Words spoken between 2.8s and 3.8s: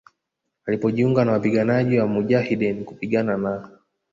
kupigana na